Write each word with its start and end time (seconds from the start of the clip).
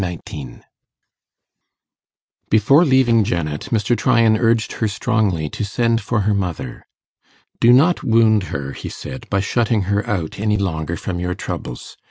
Chapter 0.01 0.09
19 0.15 0.63
Before 2.49 2.83
leaving 2.85 3.23
Janet, 3.23 3.67
Mr. 3.71 3.95
Tryan 3.95 4.35
urged 4.35 4.71
her 4.81 4.87
strongly 4.87 5.47
to 5.49 5.63
send 5.63 6.01
for 6.01 6.21
her 6.21 6.33
mother. 6.33 6.87
'Do 7.59 7.71
not 7.71 8.01
wound 8.01 8.45
her,' 8.45 8.73
he 8.73 8.89
said, 8.89 9.29
'by 9.29 9.41
shutting 9.41 9.83
her 9.83 10.03
out 10.09 10.39
any 10.39 10.57
longer 10.57 10.97
from 10.97 11.19
your 11.19 11.35
troubles. 11.35 11.97